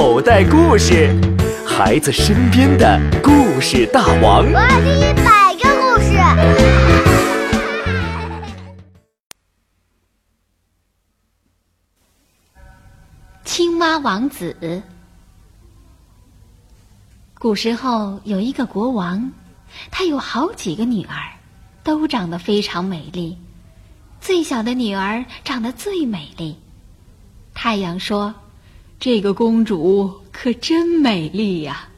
[0.00, 1.12] 口袋故事，
[1.66, 4.44] 孩子身边的故事大王。
[4.44, 6.16] 我要听一百个故事。
[13.44, 14.80] 青蛙王子。
[17.34, 19.32] 古时候有一个国王，
[19.90, 21.16] 他有好几个女儿，
[21.82, 23.36] 都长得非常美丽。
[24.20, 26.56] 最小的女儿长得最美丽。
[27.52, 28.32] 太阳说
[29.00, 31.88] ：“这个公主可真美丽呀！”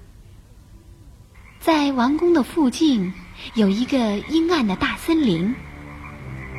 [1.58, 3.10] 在王宫的附近
[3.54, 5.54] 有一个阴暗的大森林，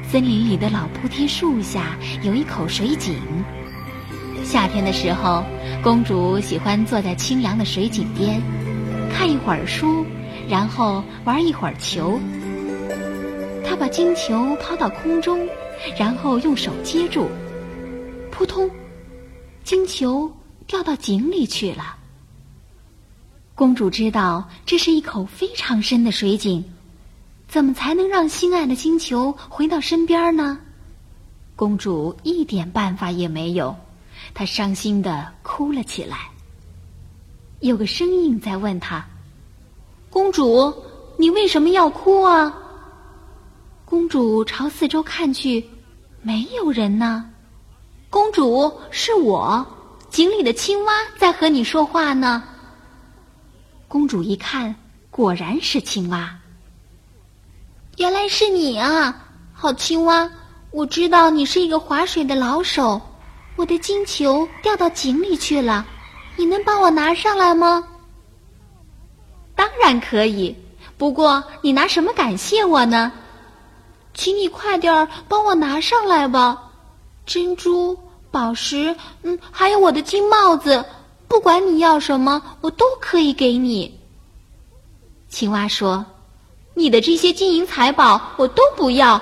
[0.04, 3.16] 森林里的老菩提树下有一口水井。
[4.44, 5.44] 夏天的时候，
[5.84, 8.42] 公主喜欢坐在清凉的水井边，
[9.12, 10.04] 看一会儿书，
[10.50, 12.20] 然后玩一会儿球。
[13.64, 15.48] 她把金球抛到空中，
[16.00, 17.30] 然后用手接住，
[18.32, 18.68] 扑通，
[19.72, 20.30] 金球
[20.68, 21.96] 掉到井里去了。
[23.56, 26.62] 公主知道这是一口非常深的水井，
[27.48, 30.60] 怎么才能让心爱的金球回到身边呢？
[31.56, 33.74] 公主一点办法也没有。
[34.34, 36.30] 她伤心的哭了起来。
[37.62, 39.06] 有个声音在问她
[40.12, 40.76] ：“公主，
[41.18, 42.54] 你为什么要哭啊？”
[43.88, 45.66] 公主朝四周看去，
[46.22, 47.31] 没有人呢。
[48.12, 49.66] 公主，是我，
[50.10, 52.44] 井里的青蛙在和你说话呢。
[53.88, 54.76] 公主一看，
[55.10, 56.30] 果然是青蛙。
[57.96, 59.18] 原来是你啊，
[59.54, 60.30] 好青蛙！
[60.72, 63.00] 我知道你是一个划水的老手。
[63.56, 65.86] 我的金球掉到井里去了，
[66.36, 67.82] 你能帮我拿上来吗？
[69.56, 70.54] 当然可以，
[70.98, 73.10] 不过你拿什么感谢我呢？
[74.14, 76.71] 请你快点儿帮我拿上来吧，
[77.32, 77.98] 珍珠、
[78.30, 78.94] 宝石，
[79.24, 80.84] 嗯，还有我的金帽子，
[81.30, 83.98] 不管你要什么，我都可以给你。
[85.30, 86.06] 青蛙说
[86.76, 89.22] ：“你的这些金银财宝我都不要，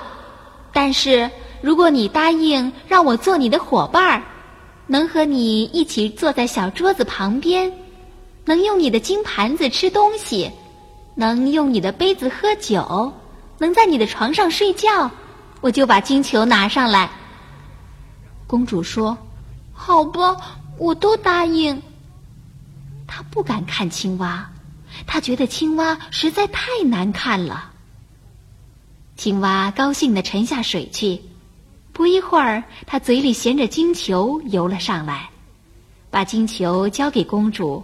[0.72, 1.30] 但是……”
[1.62, 4.20] 如果你答应让我做你的伙伴，
[4.88, 7.72] 能和你一起坐在小桌子旁边，
[8.44, 10.50] 能用你的金盘子吃东西，
[11.14, 13.12] 能用你的杯子喝酒，
[13.58, 15.08] 能在你的床上睡觉，
[15.60, 17.08] 我就把金球拿上来。
[18.50, 19.16] 公主说
[19.72, 20.36] ：“好吧，
[20.76, 21.80] 我都答应。”
[23.06, 24.50] 她不敢看青蛙，
[25.06, 27.70] 她觉得青蛙实在太难看了。
[29.16, 31.22] 青蛙高兴地沉下水去。
[31.92, 35.30] 不一会儿，他嘴里衔着金球游了上来，
[36.10, 37.80] 把金球交给公主。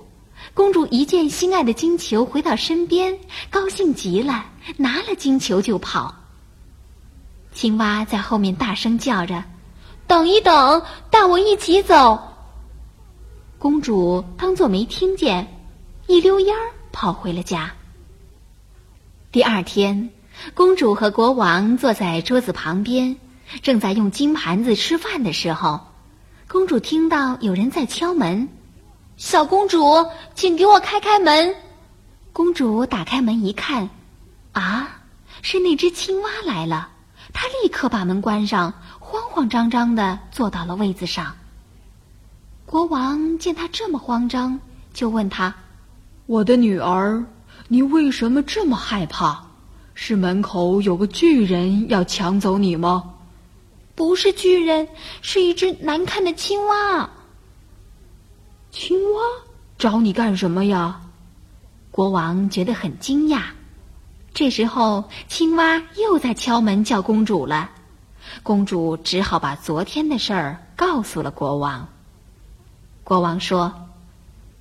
[0.53, 3.17] 公主一见心爱的金球回到身边，
[3.51, 4.47] 高兴极了，
[4.77, 6.13] 拿了金球就跑。
[7.53, 9.45] 青蛙在后面大声叫着
[10.07, 12.19] ：“等一等，带我一起走！”
[13.59, 15.47] 公主当作没听见，
[16.07, 17.73] 一溜烟儿跑回了家。
[19.33, 20.11] 第二天，
[20.55, 23.17] 公主和国王坐在桌子旁边。
[23.63, 25.81] 正在用金盘子吃饭的时候，
[26.49, 28.49] 公主听到有人在敲门。
[29.17, 31.55] 小公主，请给我开开门。
[32.33, 33.89] 公主打开门一看，
[34.51, 35.01] 啊，
[35.43, 36.91] 是那只青蛙来了。
[37.33, 38.75] 她立刻把门关上，
[39.17, 41.35] 慌慌张张的坐到了位子上。
[42.67, 44.61] 国王见他这么慌张，
[44.93, 45.55] 就问他
[46.27, 47.25] ：“我的女儿，
[47.69, 49.43] 你为什么这么害怕？
[49.95, 53.15] 是门口有个巨人要抢走你吗？”
[53.97, 54.87] 不是巨人，
[55.23, 57.09] 是一只难看的青蛙。
[58.71, 59.21] 青蛙
[59.79, 61.01] 找你干什么呀？
[61.91, 63.45] 国王觉得很惊讶。
[64.35, 67.71] 这时候，青蛙又在敲门叫公主了。
[68.43, 71.87] 公主只好把昨天的事儿告诉了国王。
[73.05, 73.73] 国王说：“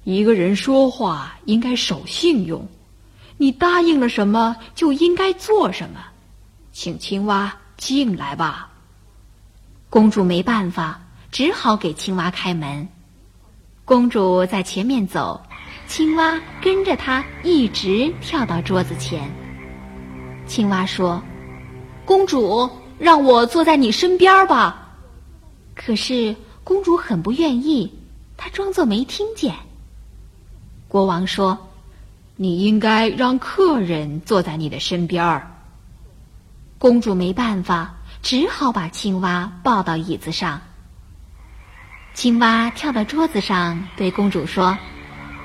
[0.03, 2.67] 一个人说话应该守信用，
[3.37, 5.99] 你答应了什么就应该做什么。
[6.71, 8.69] 请青蛙进来吧。”
[9.89, 10.99] 公主没办法，
[11.31, 12.87] 只好给青蛙开门。
[13.85, 15.41] 公主在前面走，
[15.87, 19.31] 青蛙跟着她一直跳到桌子前。
[20.47, 21.21] 青蛙说
[22.05, 24.95] ：“公主，让我坐在你身边吧。”
[25.75, 27.93] 可是公主很不愿意，
[28.37, 29.53] 她装作没听见。
[30.87, 31.57] 国王说
[32.37, 35.41] ：“你应该让客人坐在你的身边。”
[36.79, 37.95] 公主没办法。
[38.21, 40.59] 只好把青蛙抱到椅子上。
[42.15, 44.75] 青蛙跳到桌子上，对公主说：“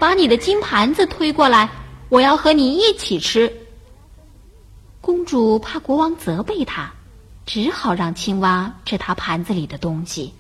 [0.01, 1.69] 把你的金盘子推过来，
[2.09, 3.55] 我要和你一起吃。”
[5.03, 6.91] 公主怕国王责备她，
[7.53, 10.33] 只好让青蛙吃它盘子里的东西。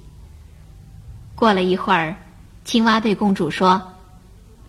[1.34, 2.14] 过了一会儿，
[2.64, 3.82] 青蛙对公主说：“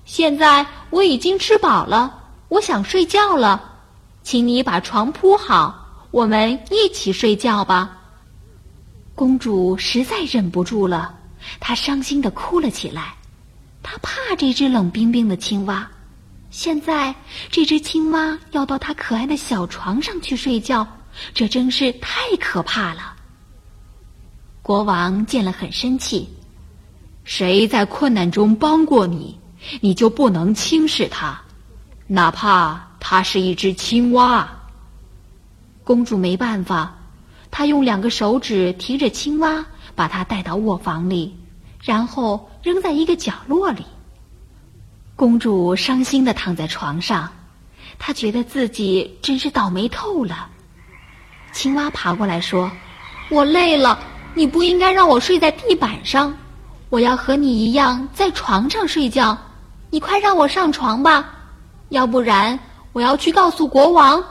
[0.06, 2.12] 现在我已经吃饱了，
[2.48, 3.62] 我想睡觉了，
[4.24, 7.96] 请你把床铺好，我们一起睡觉吧。”
[9.14, 11.14] 公主实在忍不住了，
[11.60, 13.14] 她伤心的哭了起来。
[13.84, 15.88] 她怕这只冷冰冰的青蛙，
[16.50, 17.14] 现在
[17.52, 20.88] 这只青蛙要到她可爱的小床上去睡觉，
[21.34, 23.16] 这真是太可怕了。
[24.62, 26.30] 国王见了很生气，
[27.24, 29.40] 谁在困难中帮过你，
[29.80, 31.42] 你就不能轻视他，
[32.08, 34.48] 哪怕他是一只青蛙。
[35.84, 36.96] 公主没办法，
[37.50, 39.66] 她用两个手指提着青蛙，
[39.96, 41.36] 把它带到卧房里，
[41.82, 43.84] 然后扔在一个角落里。
[45.16, 47.30] 公主伤心的躺在床上，
[47.98, 50.51] 她觉得自己真是倒霉透了。
[51.52, 52.72] 青蛙爬过来说
[53.30, 54.00] ：“我累了。”
[54.34, 56.34] 你不应该让我睡在地板上，
[56.90, 59.38] 我要和你一样在床上睡觉。
[59.90, 61.30] 你快让我上床吧，
[61.90, 62.58] 要不然
[62.94, 64.24] 我要去告诉国王。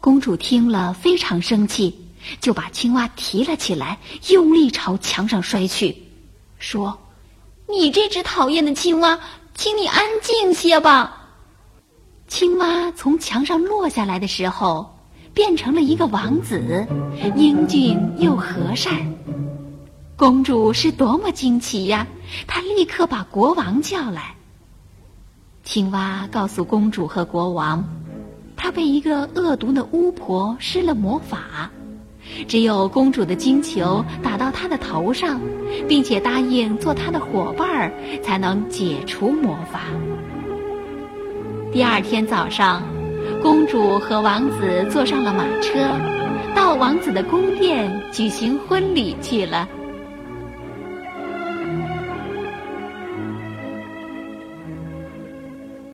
[0.00, 1.94] 公主听了非常生气，
[2.40, 3.98] 就把青蛙提了起来，
[4.30, 5.94] 用力朝墙上摔去，
[6.58, 6.98] 说
[7.68, 9.20] ：“你这只讨厌的青蛙，
[9.54, 11.28] 请你安静些吧。”
[12.26, 14.91] 青蛙从墙上落下来的时候。
[15.34, 16.86] 变成了一个王子，
[17.36, 18.94] 英俊又和善。
[20.16, 22.06] 公主是多么惊奇呀！
[22.46, 24.34] 她立刻把国王叫来。
[25.64, 27.84] 青蛙告诉公主和国王，
[28.56, 31.70] 他被一个恶毒的巫婆施了魔法，
[32.46, 35.40] 只有公主的金球打到他的头上，
[35.88, 37.92] 并且答应做他的伙伴儿，
[38.22, 39.80] 才能解除魔法。
[41.72, 42.82] 第二天早上。
[43.42, 45.80] 公主和王子坐上了马车，
[46.54, 49.68] 到王子的宫殿举行婚礼去了。